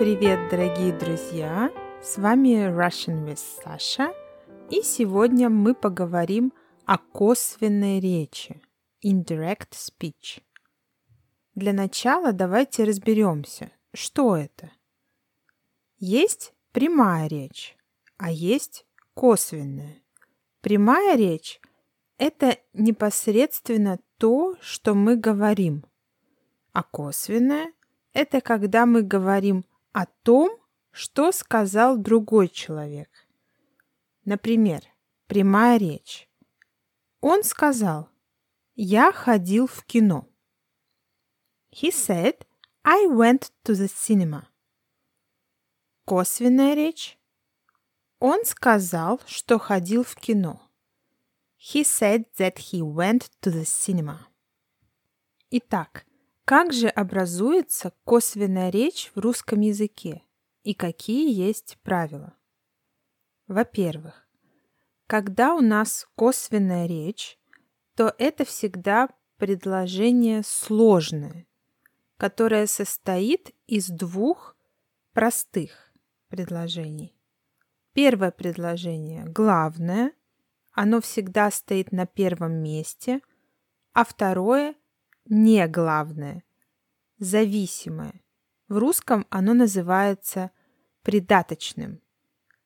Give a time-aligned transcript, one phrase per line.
[0.00, 1.70] Привет, дорогие друзья!
[2.02, 4.14] С вами Russian with Sasha,
[4.70, 6.54] и сегодня мы поговорим
[6.86, 8.62] о косвенной речи,
[9.04, 10.40] indirect speech.
[11.54, 14.70] Для начала давайте разберемся, что это.
[15.98, 17.76] Есть прямая речь,
[18.16, 20.02] а есть косвенная.
[20.62, 21.60] Прямая речь–
[22.16, 25.84] это непосредственно то, что мы говорим,
[26.72, 27.74] а косвенная–
[28.14, 30.50] это когда мы говорим о том,
[30.90, 33.10] что сказал другой человек.
[34.24, 34.82] Например,
[35.26, 36.28] прямая речь.
[37.20, 38.08] Он сказал,
[38.74, 40.28] я ходил в кино.
[41.70, 42.46] He said,
[42.82, 44.46] I went to the cinema.
[46.04, 47.18] Косвенная речь.
[48.18, 50.62] Он сказал, что ходил в кино.
[51.58, 54.26] He said that he went to the cinema.
[55.50, 56.06] Итак,
[56.44, 60.22] как же образуется косвенная речь в русском языке
[60.62, 62.34] и какие есть правила?
[63.46, 64.28] Во-первых,
[65.06, 67.38] когда у нас косвенная речь,
[67.96, 71.46] то это всегда предложение сложное,
[72.16, 74.56] которое состоит из двух
[75.12, 75.92] простых
[76.28, 77.16] предложений.
[77.92, 80.12] Первое предложение главное,
[80.72, 83.20] оно всегда стоит на первом месте,
[83.92, 84.74] а второе
[85.26, 86.44] не главное,
[87.18, 88.22] зависимое.
[88.68, 90.50] В русском оно называется
[91.02, 92.00] придаточным,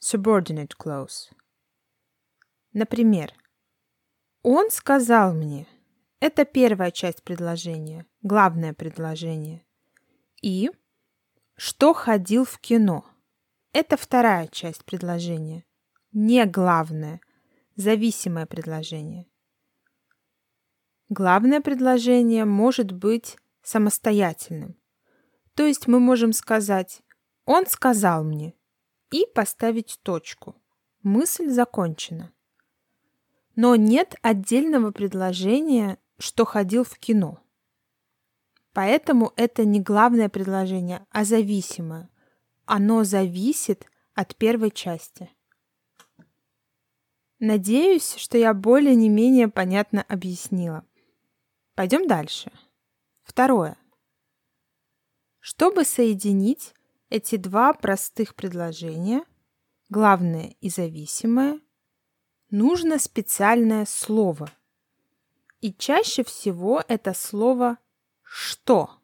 [0.00, 1.32] subordinate clause.
[2.72, 3.32] Например,
[4.42, 5.66] он сказал мне,
[6.20, 9.64] это первая часть предложения, главное предложение.
[10.42, 10.70] И
[11.56, 13.04] что ходил в кино.
[13.72, 15.64] Это вторая часть предложения,
[16.12, 17.20] не главное,
[17.76, 19.29] зависимое предложение.
[21.10, 24.76] Главное предложение может быть самостоятельным.
[25.54, 27.02] То есть мы можем сказать
[27.44, 28.54] «он сказал мне»
[29.10, 30.54] и поставить точку.
[31.02, 32.30] Мысль закончена.
[33.56, 37.42] Но нет отдельного предложения, что ходил в кино.
[38.72, 42.08] Поэтому это не главное предложение, а зависимое.
[42.66, 43.84] Оно зависит
[44.14, 45.28] от первой части.
[47.40, 50.84] Надеюсь, что я более не менее понятно объяснила.
[51.74, 52.52] Пойдем дальше.
[53.22, 53.76] Второе.
[55.38, 56.74] Чтобы соединить
[57.08, 59.24] эти два простых предложения,
[59.88, 61.60] главное и зависимое,
[62.50, 64.50] нужно специальное слово.
[65.60, 67.78] И чаще всего это слово
[68.22, 68.96] «что».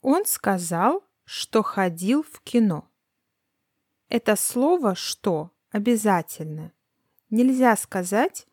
[0.00, 2.88] Он сказал, что ходил в кино.
[4.08, 6.72] Это слово «что» обязательно.
[7.28, 8.46] Нельзя сказать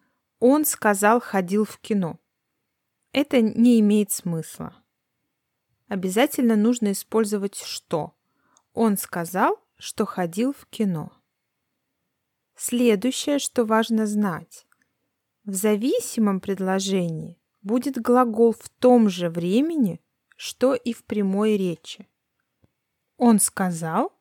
[0.46, 2.20] он сказал, ходил в кино.
[3.14, 4.76] Это не имеет смысла.
[5.88, 8.14] Обязательно нужно использовать что.
[8.74, 11.14] Он сказал, что ходил в кино.
[12.58, 14.68] Следующее, что важно знать.
[15.46, 20.02] В зависимом предложении будет глагол в том же времени,
[20.36, 22.10] что и в прямой речи.
[23.16, 24.12] Он сказал,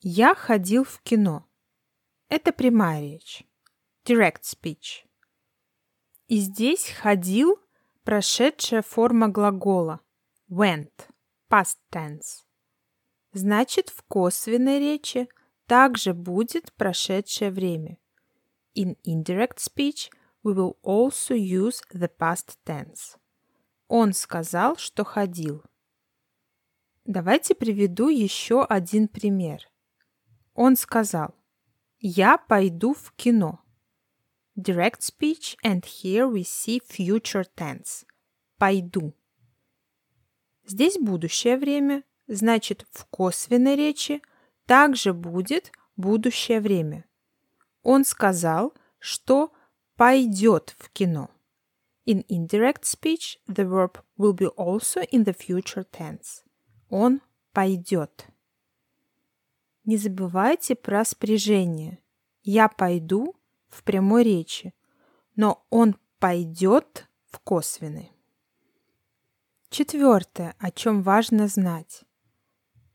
[0.00, 1.44] я ходил в кино.
[2.28, 3.44] Это прямая речь.
[4.04, 5.05] Direct speech.
[6.28, 7.58] И здесь ходил
[8.02, 10.00] прошедшая форма глагола
[10.50, 10.92] went,
[11.48, 12.44] past tense.
[13.32, 15.28] Значит, в косвенной речи
[15.66, 17.98] также будет прошедшее время.
[18.74, 20.10] In indirect speech
[20.42, 23.16] we will also use the past tense.
[23.88, 25.62] Он сказал, что ходил.
[27.04, 29.60] Давайте приведу еще один пример.
[30.54, 31.36] Он сказал,
[31.98, 33.60] я пойду в кино
[34.56, 38.04] direct speech, and here we see future tense.
[38.58, 39.14] Пойду.
[40.64, 44.22] Здесь будущее время, значит, в косвенной речи
[44.66, 47.04] также будет будущее время.
[47.82, 49.52] Он сказал, что
[49.96, 51.30] пойдет в кино.
[52.06, 56.42] In indirect speech, the verb will be also in the future tense.
[56.88, 57.20] Он
[57.52, 58.26] пойдет.
[59.84, 61.98] Не забывайте про спряжение.
[62.42, 63.35] Я пойду
[63.76, 64.74] в прямой речи,
[65.36, 68.12] но он пойдет в косвенной.
[69.68, 72.04] Четвертое, о чем важно знать.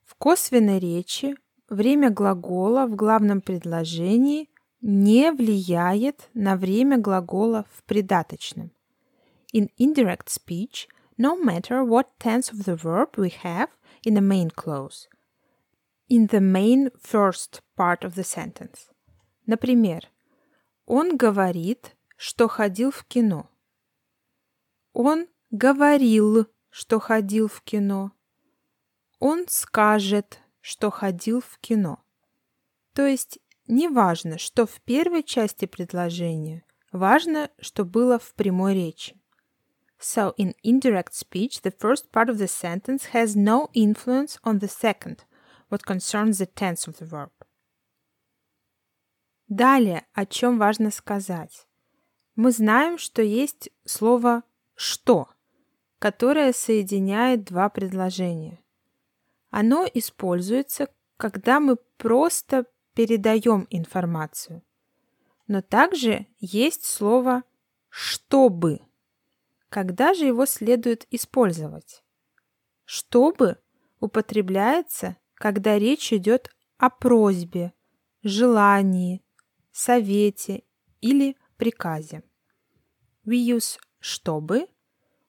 [0.03, 1.35] В косвенной речи
[1.69, 4.49] время глагола в главном предложении
[4.81, 8.71] не влияет на время глагола в придаточном.
[9.53, 10.87] In indirect speech,
[11.17, 13.69] no matter what tense of the verb we have
[14.03, 15.07] in the main clause,
[16.09, 18.89] in the main first part of the sentence.
[19.45, 20.07] Например,
[20.85, 23.49] он говорит, что ходил в кино.
[24.93, 28.11] Он говорил, что ходил в кино.
[29.21, 32.03] он скажет, что ходил в кино.
[32.93, 33.37] То есть
[33.67, 39.15] неважно, что в первой части предложения, важно, что было в прямой речи.
[39.99, 44.67] So in indirect speech, the first part of the sentence has no influence on the
[44.67, 45.19] second,
[45.69, 47.31] what concerns the tense of the verb.
[49.51, 51.67] Далее, о чем важно сказать.
[52.35, 54.43] Мы знаем, что есть слово
[54.75, 55.27] «что»,
[55.99, 58.63] которое соединяет два предложения.
[59.49, 60.87] Оно используется,
[61.17, 62.65] когда мы просто
[62.95, 64.63] передаем информацию.
[65.47, 67.43] Но также есть слово
[67.89, 68.79] «чтобы»,
[69.67, 72.05] когда же его следует использовать?
[72.85, 73.59] «Чтобы»
[73.99, 77.73] употребляется, когда речь идет о просьбе,
[78.23, 79.21] желании,
[79.71, 80.63] совете
[81.01, 82.23] или приказе.
[83.25, 84.67] We use «чтобы»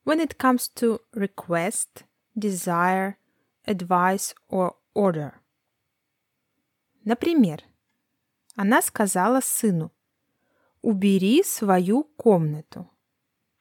[0.03, 2.03] when it comes to request,
[2.35, 3.17] desire,
[3.65, 5.33] advice or order.
[7.05, 7.63] Например,
[8.55, 9.91] она сказала сыну
[10.81, 12.89] «Убери свою комнату».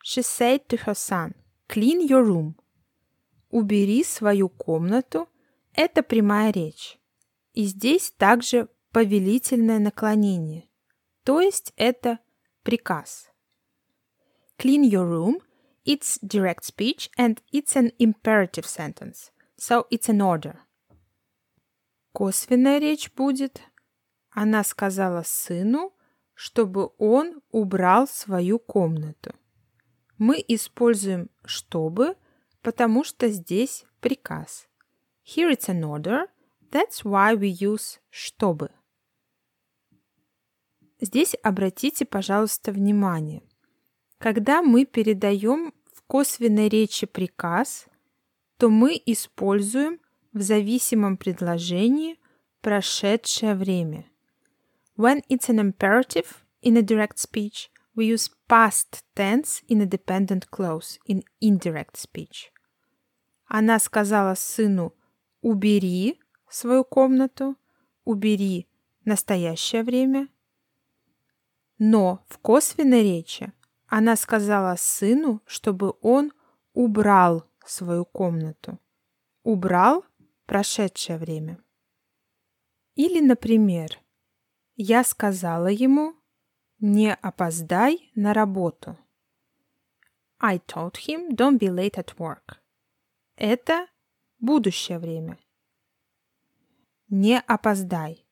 [0.04, 1.34] She said to her son,
[1.68, 2.54] clean your room.
[3.50, 5.28] Убери свою комнату–
[5.74, 6.98] это прямая речь.
[7.52, 10.68] И здесь также повелительное наклонение,
[11.24, 12.18] то есть это
[12.62, 13.30] приказ.
[14.58, 15.40] Clean your room–
[15.84, 20.60] it's direct speech and it's an imperative sentence, so it's an order.
[22.12, 23.62] Косвенная речь будет
[24.30, 25.92] Она сказала сыну,
[26.34, 29.34] чтобы он убрал свою комнату.
[30.16, 32.16] Мы используем «чтобы»,
[32.62, 34.68] потому что здесь приказ.
[35.24, 36.28] Here it's an order,
[36.70, 38.70] that's why we use «чтобы».
[41.02, 43.42] Здесь обратите, пожалуйста, внимание.
[44.18, 47.86] Когда мы передаем в косвенной речи приказ,
[48.56, 49.98] то мы используем
[50.32, 52.20] в зависимом предложении
[52.60, 54.06] прошедшее время.
[54.96, 60.50] When it's an imperative in a direct speech, we use past tense in a dependent
[60.50, 62.52] clause in indirect speech.
[63.46, 64.94] Она сказала сыну
[65.40, 67.56] «убери свою комнату»,
[68.04, 68.68] «убери»
[69.04, 70.28] настоящее время.
[71.84, 73.52] Но в косвенной речи
[73.88, 76.32] она сказала сыну, чтобы он
[76.74, 78.78] убрал свою комнату.
[79.42, 80.04] Убрал
[80.46, 81.58] прошедшее время.
[82.94, 83.98] Или, например,
[84.76, 86.14] я сказала ему
[86.78, 88.96] не опоздай на работу.
[90.38, 92.58] I told him don't be late at work.
[93.34, 93.88] Это
[94.38, 95.36] будущее время.
[97.08, 98.24] Не опоздай.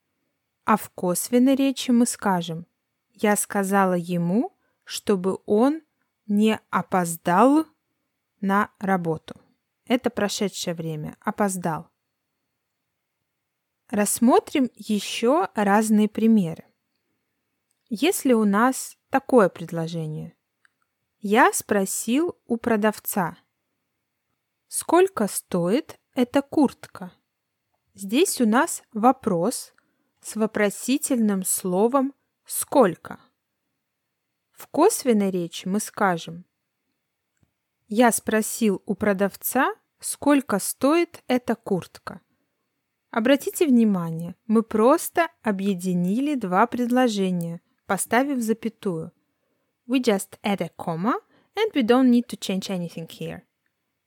[0.64, 2.64] А в косвенной речи мы скажем
[3.20, 5.82] «Я сказала ему, чтобы он
[6.26, 7.66] не опоздал
[8.40, 9.40] на работу».
[9.86, 11.16] Это прошедшее время.
[11.20, 11.90] Опоздал.
[13.88, 16.64] Рассмотрим еще разные примеры.
[17.88, 20.36] Если у нас такое предложение.
[21.18, 23.36] Я спросил у продавца,
[24.68, 27.12] сколько стоит эта куртка?
[27.94, 29.74] Здесь у нас вопрос
[30.20, 32.14] с вопросительным словом
[32.50, 33.18] «сколько?».
[34.52, 36.44] В косвенной речи мы скажем
[37.88, 42.20] «Я спросил у продавца, сколько стоит эта куртка».
[43.10, 49.10] Обратите внимание, мы просто объединили два предложения– поставив запятую.
[49.88, 51.14] We just add a comma
[51.56, 53.42] and we don't need to change anything here.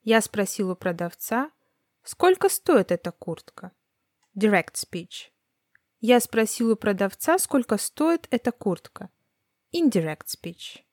[0.04, 1.52] Я спросил у продавца,
[2.02, 3.74] сколько стоит эта куртка?
[4.38, 5.33] Direct speech.
[6.06, 9.10] Я спросил у продавца, сколько стоит эта куртка.
[9.74, 10.84] Indirect speech.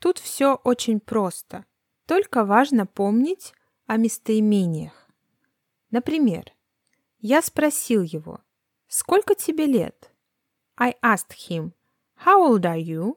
[0.00, 1.64] Тут все очень просто.
[2.06, 3.54] Только важно помнить
[3.86, 5.08] о местоимениях.
[5.92, 6.52] Например,
[7.20, 8.40] я спросил его,
[8.88, 10.12] сколько тебе лет?
[10.76, 11.70] I asked him,
[12.26, 13.16] How old are you?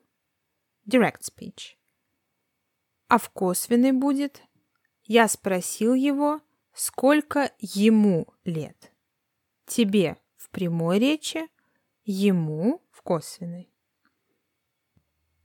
[0.87, 1.75] Direct speech.
[3.07, 4.43] А в косвенной будет
[5.05, 6.39] Я спросил его,
[6.71, 8.91] сколько ему лет.
[9.65, 10.19] Тебе
[10.55, 11.49] прямой речи,
[12.05, 13.69] ему в косвенной.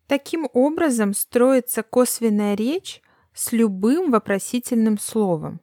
[0.07, 3.03] Таким образом строится косвенная речь
[3.35, 5.61] с любым вопросительным словом.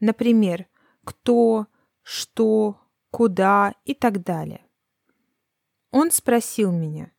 [0.00, 0.66] Например,
[1.04, 1.68] кто,
[2.02, 2.80] что,
[3.12, 4.66] куда и так далее.
[5.92, 7.12] Он спросил меня,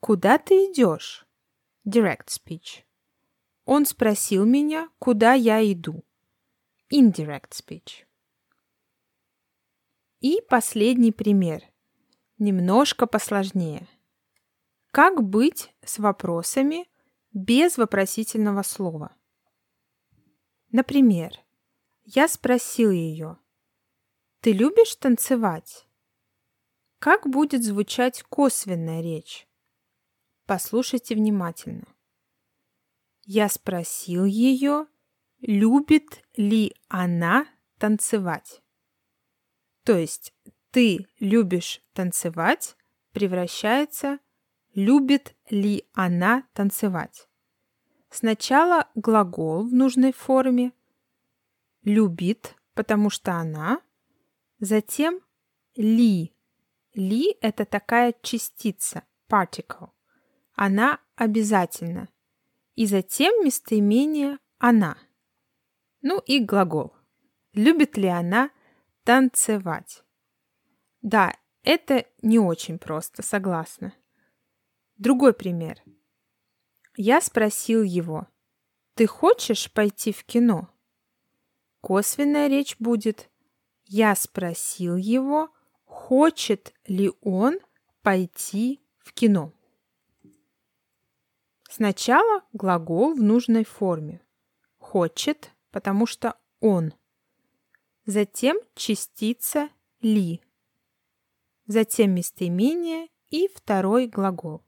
[0.00, 1.24] «Куда ты идешь?»
[1.86, 2.82] Direct speech.
[3.64, 6.04] Он спросил меня, куда я иду.
[6.92, 8.05] Indirect speech.
[10.28, 11.62] И последний пример.
[12.36, 13.86] Немножко посложнее.
[14.90, 16.88] Как быть с вопросами
[17.32, 19.14] без вопросительного слова?
[20.72, 21.30] Например,
[22.02, 23.38] Я спросил ее,
[24.40, 25.86] «Ты любишь танцевать?»
[26.98, 29.46] Как будет звучать косвенная речь?
[30.44, 31.86] Послушайте внимательно.
[33.22, 34.88] Я спросил ее,
[35.38, 37.46] любит ли она
[37.78, 38.60] танцевать.
[39.86, 40.34] То есть
[40.72, 42.76] «ты любишь танцевать»
[43.12, 44.18] превращается
[44.74, 47.28] «любит ли она танцевать».
[48.10, 50.72] Сначала глагол в нужной форме,
[51.84, 53.80] любит, потому что она,
[54.58, 55.20] затем
[55.76, 56.34] ли.
[56.94, 59.90] Ли– это такая частица, particle.
[60.56, 62.08] Она обязательно.
[62.74, 64.98] И затем местоимение «она».
[66.02, 66.92] Ну и глагол.
[67.52, 68.50] Любит ли она
[69.06, 70.02] танцевать?
[71.00, 71.32] Да,
[71.62, 73.94] это не очень просто, согласна.
[74.98, 75.80] Другой пример.
[76.96, 78.26] Я спросил его,
[78.94, 80.68] «Ты хочешь пойти в кино?»
[81.82, 83.30] Косвенная речь будет
[83.84, 85.50] «Я спросил его,
[85.84, 87.60] хочет ли он
[88.02, 89.52] пойти в кино?»
[91.70, 94.20] Сначала глагол в нужной форме.
[94.78, 96.92] Хочет, потому что он.
[98.06, 99.68] Затем частица
[100.00, 100.40] ли.
[101.66, 104.62] Затем местоимение и второй глагол.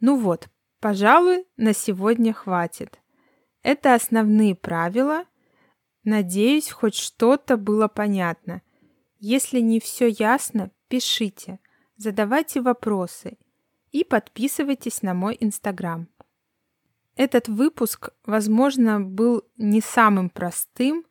[0.00, 0.48] Ну вот,
[0.80, 3.00] пожалуй, на сегодня хватит.
[3.62, 5.26] Это основные правила.
[6.02, 8.62] Надеюсь, хоть что-то было понятно.
[9.20, 11.60] Если не все ясно, пишите,
[11.96, 13.38] задавайте вопросы
[13.92, 16.08] и подписывайтесь на мой инстаграм.
[17.14, 21.06] Этот выпуск, возможно, был не самым простым,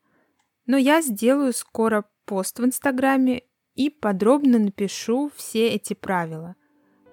[0.65, 3.43] но я сделаю скоро пост в инстаграме
[3.75, 6.55] и подробно напишу все эти правила,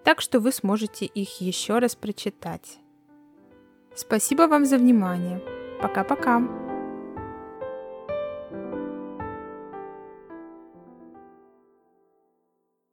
[0.05, 2.79] так что вы сможете их еще раз прочитать.
[3.95, 5.43] Спасибо вам за внимание.
[5.81, 6.62] Пока-пока.